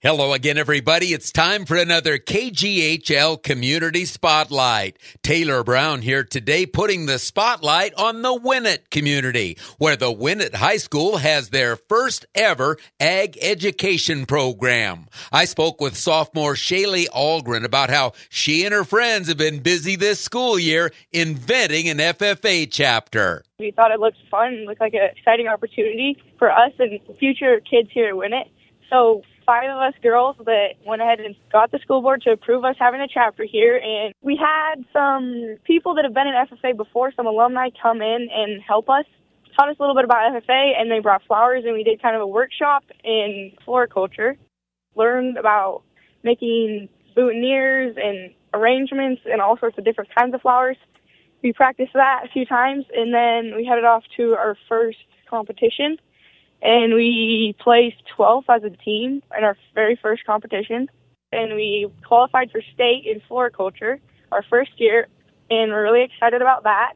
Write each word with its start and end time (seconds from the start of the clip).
Hello 0.00 0.32
again, 0.32 0.56
everybody. 0.58 1.06
It's 1.06 1.32
time 1.32 1.64
for 1.66 1.76
another 1.76 2.18
KGHL 2.18 3.42
Community 3.42 4.04
Spotlight. 4.04 4.96
Taylor 5.24 5.64
Brown 5.64 6.02
here 6.02 6.22
today, 6.22 6.66
putting 6.66 7.06
the 7.06 7.18
spotlight 7.18 7.94
on 7.94 8.22
the 8.22 8.28
Winnett 8.28 8.90
community, 8.90 9.58
where 9.78 9.96
the 9.96 10.14
Winnett 10.14 10.54
High 10.54 10.76
School 10.76 11.16
has 11.16 11.48
their 11.48 11.74
first 11.74 12.26
ever 12.32 12.76
ag 13.00 13.38
education 13.42 14.24
program. 14.24 15.06
I 15.32 15.46
spoke 15.46 15.80
with 15.80 15.96
sophomore 15.96 16.54
Shaylee 16.54 17.08
Algren 17.08 17.64
about 17.64 17.90
how 17.90 18.12
she 18.28 18.64
and 18.64 18.72
her 18.72 18.84
friends 18.84 19.26
have 19.26 19.36
been 19.36 19.58
busy 19.58 19.96
this 19.96 20.20
school 20.20 20.60
year 20.60 20.92
inventing 21.10 21.88
an 21.88 21.98
FFA 21.98 22.68
chapter. 22.70 23.42
We 23.58 23.72
thought 23.72 23.90
it 23.90 23.98
looked 23.98 24.18
fun, 24.30 24.64
looked 24.64 24.80
like 24.80 24.94
an 24.94 25.10
exciting 25.16 25.48
opportunity 25.48 26.22
for 26.38 26.52
us 26.52 26.70
and 26.78 27.00
future 27.18 27.60
kids 27.68 27.88
here 27.92 28.10
at 28.10 28.14
Winnett. 28.14 28.48
So 28.90 29.22
five 29.44 29.70
of 29.70 29.78
us 29.78 29.94
girls 30.02 30.36
that 30.44 30.74
went 30.86 31.02
ahead 31.02 31.20
and 31.20 31.34
got 31.50 31.70
the 31.70 31.78
school 31.78 32.02
board 32.02 32.22
to 32.22 32.30
approve 32.30 32.64
us 32.64 32.76
having 32.78 33.00
a 33.00 33.08
chapter 33.08 33.44
here. 33.44 33.76
And 33.76 34.14
we 34.22 34.36
had 34.36 34.84
some 34.92 35.56
people 35.64 35.94
that 35.94 36.04
have 36.04 36.14
been 36.14 36.26
in 36.26 36.34
FFA 36.34 36.76
before, 36.76 37.12
some 37.16 37.26
alumni 37.26 37.68
come 37.82 38.02
in 38.02 38.28
and 38.32 38.62
help 38.62 38.88
us, 38.88 39.04
taught 39.56 39.70
us 39.70 39.76
a 39.78 39.82
little 39.82 39.94
bit 39.94 40.04
about 40.04 40.32
FFA, 40.32 40.72
and 40.78 40.90
they 40.90 41.00
brought 41.00 41.22
flowers, 41.26 41.64
and 41.64 41.74
we 41.74 41.82
did 41.82 42.00
kind 42.00 42.14
of 42.14 42.22
a 42.22 42.26
workshop 42.26 42.84
in 43.04 43.52
floriculture, 43.64 44.36
learned 44.94 45.38
about 45.38 45.82
making 46.22 46.88
boutonnieres 47.16 47.98
and 47.98 48.34
arrangements 48.54 49.22
and 49.24 49.40
all 49.40 49.58
sorts 49.58 49.76
of 49.78 49.84
different 49.84 50.14
kinds 50.14 50.34
of 50.34 50.42
flowers. 50.42 50.76
We 51.42 51.52
practiced 51.52 51.92
that 51.94 52.22
a 52.24 52.28
few 52.28 52.44
times, 52.44 52.84
and 52.94 53.14
then 53.14 53.56
we 53.56 53.64
headed 53.64 53.84
off 53.84 54.02
to 54.16 54.34
our 54.34 54.56
first 54.68 54.98
competition 55.28 55.98
and 56.62 56.94
we 56.94 57.54
placed 57.60 57.96
12th 58.16 58.44
as 58.48 58.64
a 58.64 58.70
team 58.70 59.22
in 59.36 59.44
our 59.44 59.56
very 59.74 59.98
first 60.00 60.24
competition. 60.24 60.88
And 61.30 61.54
we 61.54 61.86
qualified 62.06 62.50
for 62.50 62.62
state 62.74 63.04
in 63.04 63.20
floriculture 63.28 64.00
our 64.32 64.42
first 64.50 64.72
year, 64.76 65.08
and 65.50 65.70
we're 65.72 65.82
really 65.82 66.04
excited 66.04 66.42
about 66.42 66.64
that. 66.64 66.94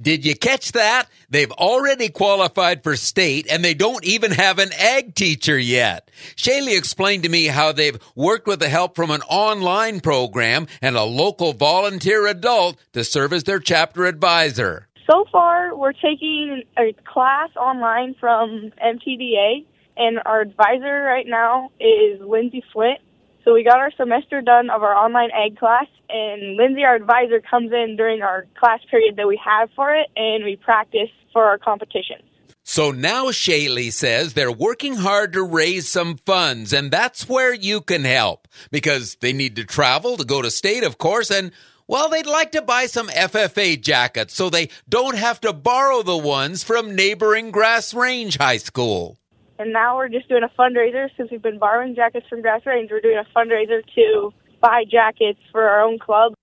Did 0.00 0.24
you 0.24 0.34
catch 0.34 0.72
that? 0.72 1.08
They've 1.28 1.52
already 1.52 2.08
qualified 2.08 2.82
for 2.82 2.96
state 2.96 3.46
and 3.50 3.62
they 3.62 3.74
don't 3.74 4.02
even 4.02 4.30
have 4.30 4.58
an 4.58 4.70
ag 4.72 5.14
teacher 5.14 5.58
yet. 5.58 6.10
Shaylee 6.36 6.76
explained 6.76 7.24
to 7.24 7.28
me 7.28 7.48
how 7.48 7.72
they've 7.72 7.98
worked 8.14 8.46
with 8.46 8.60
the 8.60 8.70
help 8.70 8.96
from 8.96 9.10
an 9.10 9.20
online 9.28 10.00
program 10.00 10.68
and 10.80 10.96
a 10.96 11.02
local 11.02 11.52
volunteer 11.52 12.26
adult 12.26 12.78
to 12.94 13.04
serve 13.04 13.34
as 13.34 13.44
their 13.44 13.58
chapter 13.58 14.06
advisor. 14.06 14.88
So 15.06 15.26
far, 15.30 15.59
we're 15.76 15.92
taking 15.92 16.62
a 16.78 16.92
class 17.04 17.50
online 17.56 18.14
from 18.18 18.72
MTDA, 18.82 19.64
and 19.96 20.18
our 20.24 20.40
advisor 20.40 21.02
right 21.02 21.26
now 21.26 21.70
is 21.80 22.20
Lindsay 22.20 22.64
Flint. 22.72 22.98
So 23.44 23.54
we 23.54 23.64
got 23.64 23.78
our 23.78 23.90
semester 23.96 24.42
done 24.42 24.70
of 24.70 24.82
our 24.82 24.94
online 24.94 25.30
ag 25.30 25.58
class, 25.58 25.86
and 26.08 26.56
Lindsay, 26.56 26.84
our 26.84 26.94
advisor, 26.94 27.40
comes 27.40 27.72
in 27.72 27.96
during 27.96 28.22
our 28.22 28.46
class 28.58 28.80
period 28.90 29.16
that 29.16 29.26
we 29.26 29.40
have 29.42 29.70
for 29.74 29.94
it, 29.94 30.08
and 30.16 30.44
we 30.44 30.56
practice 30.56 31.10
for 31.32 31.44
our 31.44 31.58
competitions. 31.58 32.22
So 32.62 32.92
now 32.92 33.26
Shaylee 33.26 33.92
says 33.92 34.34
they're 34.34 34.52
working 34.52 34.96
hard 34.96 35.32
to 35.32 35.42
raise 35.42 35.88
some 35.88 36.18
funds, 36.18 36.72
and 36.72 36.90
that's 36.90 37.28
where 37.28 37.52
you 37.54 37.80
can 37.80 38.04
help 38.04 38.46
because 38.70 39.16
they 39.16 39.32
need 39.32 39.56
to 39.56 39.64
travel 39.64 40.16
to 40.16 40.24
go 40.24 40.42
to 40.42 40.50
state, 40.50 40.84
of 40.84 40.98
course, 40.98 41.30
and 41.30 41.50
well, 41.90 42.08
they'd 42.08 42.24
like 42.24 42.52
to 42.52 42.62
buy 42.62 42.86
some 42.86 43.08
FFA 43.08 43.78
jackets 43.80 44.32
so 44.32 44.48
they 44.48 44.68
don't 44.88 45.16
have 45.16 45.40
to 45.40 45.52
borrow 45.52 46.04
the 46.04 46.16
ones 46.16 46.62
from 46.62 46.94
neighboring 46.94 47.50
Grass 47.50 47.92
Range 47.92 48.36
High 48.36 48.58
School. 48.58 49.18
And 49.58 49.72
now 49.72 49.96
we're 49.96 50.08
just 50.08 50.28
doing 50.28 50.44
a 50.44 50.48
fundraiser 50.56 51.08
since 51.16 51.32
we've 51.32 51.42
been 51.42 51.58
borrowing 51.58 51.96
jackets 51.96 52.28
from 52.28 52.42
Grass 52.42 52.64
Range. 52.64 52.88
We're 52.92 53.00
doing 53.00 53.18
a 53.18 53.26
fundraiser 53.36 53.82
to 53.96 54.32
buy 54.60 54.84
jackets 54.88 55.40
for 55.50 55.64
our 55.64 55.82
own 55.82 55.98
club 55.98 56.34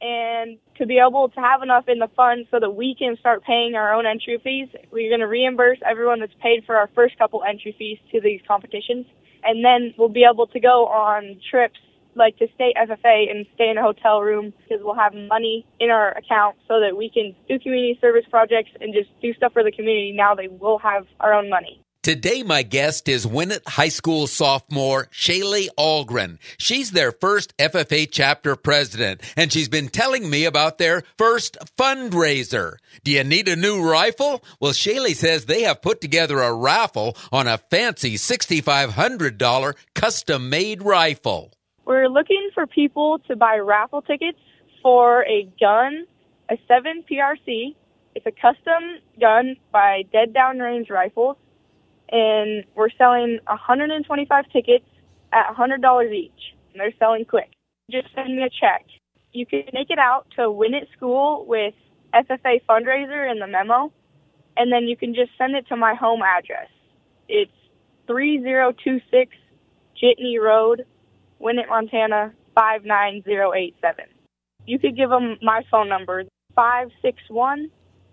and 0.00 0.56
to 0.78 0.86
be 0.86 0.98
able 0.98 1.28
to 1.28 1.40
have 1.40 1.62
enough 1.62 1.84
in 1.86 1.98
the 1.98 2.08
fund 2.16 2.46
so 2.50 2.58
that 2.58 2.70
we 2.70 2.96
can 2.98 3.18
start 3.18 3.44
paying 3.44 3.74
our 3.74 3.92
own 3.92 4.06
entry 4.06 4.40
fees. 4.42 4.68
We're 4.90 5.10
going 5.10 5.20
to 5.20 5.28
reimburse 5.28 5.80
everyone 5.86 6.20
that's 6.20 6.32
paid 6.42 6.64
for 6.64 6.76
our 6.76 6.88
first 6.94 7.18
couple 7.18 7.44
entry 7.46 7.76
fees 7.78 7.98
to 8.12 8.22
these 8.22 8.40
competitions. 8.48 9.04
And 9.42 9.62
then 9.62 9.92
we'll 9.98 10.08
be 10.08 10.24
able 10.24 10.46
to 10.46 10.60
go 10.60 10.86
on 10.86 11.38
trips 11.50 11.78
like 12.16 12.36
to 12.38 12.46
stay 12.54 12.74
FFA 12.76 13.30
and 13.30 13.46
stay 13.54 13.70
in 13.70 13.78
a 13.78 13.82
hotel 13.82 14.20
room 14.20 14.52
because 14.62 14.82
we'll 14.84 14.94
have 14.94 15.14
money 15.14 15.66
in 15.80 15.90
our 15.90 16.10
account 16.16 16.56
so 16.68 16.80
that 16.80 16.96
we 16.96 17.10
can 17.10 17.34
do 17.48 17.58
community 17.58 17.98
service 18.00 18.24
projects 18.30 18.70
and 18.80 18.94
just 18.94 19.08
do 19.20 19.32
stuff 19.34 19.52
for 19.52 19.62
the 19.62 19.72
community 19.72 20.12
now 20.12 20.34
they 20.34 20.48
will 20.48 20.78
have 20.78 21.06
our 21.20 21.34
own 21.34 21.48
money. 21.48 21.80
Today, 22.04 22.42
my 22.42 22.62
guest 22.62 23.08
is 23.08 23.24
Winnett 23.24 23.66
High 23.66 23.88
School 23.88 24.26
sophomore 24.26 25.06
Shaylee 25.06 25.68
Algren. 25.78 26.36
She's 26.58 26.90
their 26.90 27.12
first 27.12 27.56
FFA 27.56 28.06
chapter 28.10 28.56
president, 28.56 29.22
and 29.38 29.50
she's 29.50 29.70
been 29.70 29.88
telling 29.88 30.28
me 30.28 30.44
about 30.44 30.76
their 30.76 31.02
first 31.16 31.56
fundraiser. 31.78 32.74
Do 33.04 33.10
you 33.10 33.24
need 33.24 33.48
a 33.48 33.56
new 33.56 33.82
rifle? 33.82 34.44
Well, 34.60 34.72
Shaylee 34.72 35.16
says 35.16 35.46
they 35.46 35.62
have 35.62 35.80
put 35.80 36.02
together 36.02 36.42
a 36.42 36.52
raffle 36.52 37.16
on 37.32 37.48
a 37.48 37.56
fancy 37.56 38.16
$6,500 38.16 39.74
custom 39.94 40.50
made 40.50 40.82
rifle. 40.82 41.54
We're 41.86 42.08
looking 42.08 42.50
for 42.54 42.66
people 42.66 43.18
to 43.28 43.36
buy 43.36 43.58
raffle 43.58 44.00
tickets 44.00 44.38
for 44.82 45.24
a 45.26 45.48
gun, 45.60 46.06
a 46.50 46.56
7 46.66 47.04
PRC. 47.10 47.74
It's 48.14 48.26
a 48.26 48.30
custom 48.30 49.00
gun 49.20 49.56
by 49.70 50.04
Dead 50.10 50.32
Downrange 50.32 50.88
Rifles, 50.88 51.36
and 52.10 52.64
we're 52.74 52.90
selling 52.96 53.38
125 53.46 54.44
tickets 54.50 54.86
at 55.32 55.54
$100 55.54 56.12
each. 56.12 56.32
And 56.72 56.80
they're 56.80 56.94
selling 56.98 57.24
quick. 57.24 57.50
Just 57.90 58.08
send 58.14 58.34
me 58.34 58.42
a 58.44 58.50
check. 58.50 58.86
You 59.32 59.44
can 59.44 59.64
make 59.72 59.90
it 59.90 59.98
out 59.98 60.26
to 60.36 60.42
Winnett 60.42 60.90
School 60.96 61.44
with 61.46 61.74
FFA 62.14 62.62
fundraiser 62.68 63.30
in 63.30 63.40
the 63.40 63.46
memo, 63.46 63.92
and 64.56 64.72
then 64.72 64.84
you 64.84 64.96
can 64.96 65.14
just 65.14 65.32
send 65.36 65.54
it 65.54 65.66
to 65.68 65.76
my 65.76 65.94
home 65.94 66.22
address. 66.22 66.68
It's 67.28 67.50
3026 68.06 69.36
Jitney 70.00 70.40
Road, 70.40 70.86
Winnett, 71.40 71.68
Montana 71.68 72.32
59087. 72.56 74.04
You 74.66 74.78
could 74.78 74.96
give 74.96 75.10
them 75.10 75.36
my 75.42 75.62
phone 75.70 75.88
number 75.88 76.24
561 76.54 77.70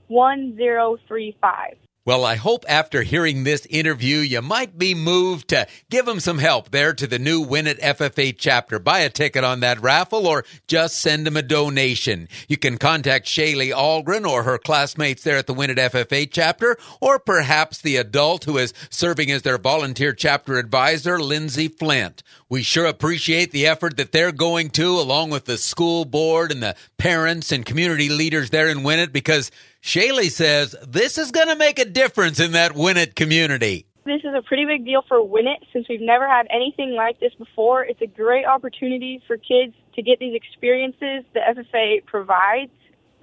1035. 0.08 1.78
Well, 2.04 2.26
I 2.26 2.34
hope 2.34 2.66
after 2.68 3.04
hearing 3.04 3.44
this 3.44 3.68
interview, 3.68 4.18
you 4.18 4.42
might 4.42 4.76
be 4.76 4.96
moved 4.96 5.50
to 5.50 5.68
give 5.92 6.08
them 6.08 6.20
some 6.20 6.40
help 6.40 6.72
there 6.72 6.94
to 6.94 7.06
the 7.06 7.20
new 7.20 7.46
Winnett 7.46 7.80
FFA 7.80 8.34
chapter. 8.36 8.80
Buy 8.80 9.02
a 9.02 9.10
ticket 9.12 9.44
on 9.44 9.60
that 9.60 9.80
raffle 9.80 10.26
or 10.26 10.44
just 10.66 11.00
send 11.00 11.28
them 11.28 11.38
a 11.38 11.44
donation. 11.44 12.28
You 12.48 12.58
can 12.58 12.80
contact 12.80 13.28
Shaylee 13.28 13.72
Algren 13.72 14.28
or 14.28 14.42
her 14.42 14.58
classmates 14.58 15.22
there 15.22 15.38
at 15.38 15.46
the 15.46 15.54
Winnett 15.54 15.78
FFA 15.78 16.28
chapter, 16.32 16.76
or 17.00 17.20
perhaps 17.20 17.80
the 17.80 17.98
adult 17.98 18.46
who 18.46 18.58
is 18.58 18.74
serving 18.90 19.30
as 19.30 19.44
their 19.44 19.60
volunteer 19.60 20.12
chapter 20.12 20.58
advisor, 20.58 21.20
Lindsay 21.20 21.68
Flint. 21.68 22.24
We 22.50 22.64
sure 22.64 22.88
appreciate 22.88 23.52
the 23.52 23.68
effort 23.68 23.98
that 23.98 24.12
they're 24.12 24.32
going 24.32 24.72
to, 24.72 25.00
along 25.00 25.30
with 25.30 25.46
the 25.46 25.58
school 25.60 26.06
board 26.06 26.52
and 26.52 26.64
the 26.64 26.76
parents 26.98 27.52
and 27.52 27.64
community 27.64 28.10
leaders 28.10 28.50
there 28.50 28.70
in 28.70 28.80
Winnett, 28.80 29.14
because 29.14 29.52
Shaylee 29.82 30.32
says 30.32 30.76
this 30.88 31.18
is 31.18 31.32
going 31.32 31.48
to 31.48 31.56
make 31.56 31.80
a 31.80 31.86
difference 31.86 32.40
in 32.40 32.52
that 32.52 32.74
Winnett 32.74 33.16
community. 33.16 33.88
This 34.06 34.22
is 34.24 34.34
a 34.36 34.42
pretty 34.42 34.66
big 34.66 34.86
deal 34.86 35.04
for 35.08 35.18
Winnett 35.18 35.66
since 35.74 35.88
we've 35.90 36.02
never 36.02 36.28
had 36.28 36.48
anything 36.52 36.94
like 36.96 37.20
this 37.20 37.34
before. 37.34 37.84
It's 37.84 38.02
a 38.02 38.08
great 38.08 38.46
opportunity 38.46 39.22
for 39.26 39.38
kids 39.38 39.74
to 39.96 40.02
get 40.02 40.20
these 40.20 40.36
experiences 40.36 41.26
the 41.34 41.40
FFA 41.40 42.06
provides. 42.06 42.72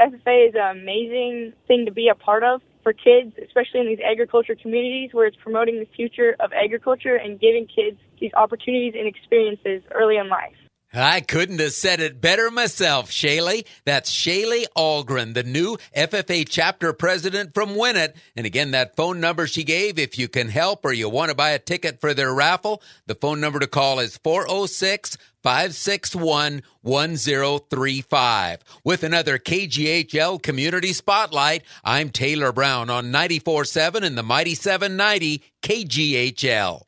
FFA 0.00 0.48
is 0.48 0.54
an 0.56 0.78
amazing 0.78 1.52
thing 1.68 1.86
to 1.86 1.92
be 1.92 2.08
a 2.08 2.14
part 2.14 2.42
of 2.42 2.60
for 2.82 2.92
kids, 2.92 3.34
especially 3.44 3.80
in 3.80 3.86
these 3.86 4.00
agriculture 4.04 4.56
communities 4.60 5.10
where 5.12 5.26
it's 5.26 5.36
promoting 5.40 5.78
the 5.78 5.88
future 5.96 6.36
of 6.40 6.52
agriculture 6.52 7.16
and 7.16 7.40
giving 7.40 7.66
kids 7.66 7.98
these 8.20 8.32
opportunities 8.34 8.94
and 8.96 9.06
experiences 9.06 9.82
early 9.92 10.16
in 10.16 10.28
life. 10.28 10.54
I 10.92 11.20
couldn't 11.20 11.60
have 11.60 11.74
said 11.74 12.00
it 12.00 12.18
better 12.18 12.50
myself, 12.50 13.10
Shaylee. 13.10 13.66
That's 13.84 14.10
Shaylee 14.10 14.64
Algren, 14.74 15.34
the 15.34 15.42
new 15.42 15.76
FFA 15.94 16.46
chapter 16.48 16.94
president 16.94 17.52
from 17.52 17.74
Winnett. 17.74 18.14
And 18.34 18.46
again, 18.46 18.70
that 18.70 18.96
phone 18.96 19.20
number 19.20 19.46
she 19.46 19.64
gave, 19.64 19.98
if 19.98 20.18
you 20.18 20.28
can 20.28 20.48
help 20.48 20.86
or 20.86 20.92
you 20.94 21.10
want 21.10 21.28
to 21.28 21.34
buy 21.34 21.50
a 21.50 21.58
ticket 21.58 22.00
for 22.00 22.14
their 22.14 22.32
raffle, 22.32 22.82
the 23.06 23.14
phone 23.14 23.38
number 23.38 23.58
to 23.58 23.66
call 23.66 23.98
is 23.98 24.16
406 24.16 25.18
561 25.42 26.62
1035. 26.80 28.64
With 28.82 29.02
another 29.02 29.38
KGHL 29.38 30.42
Community 30.42 30.94
Spotlight, 30.94 31.64
I'm 31.84 32.08
Taylor 32.08 32.50
Brown 32.50 32.88
on 32.88 33.12
94.7 33.12 34.02
and 34.02 34.16
the 34.16 34.22
Mighty 34.22 34.54
790 34.54 35.42
KGHL. 35.62 36.86